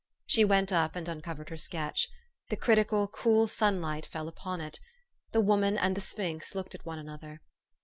[0.25, 2.09] She went up and uncovered her sketch.
[2.49, 4.79] The criti cal, cool sunlight fell upon it.
[5.31, 7.39] The woman and the sphinx looked at one another.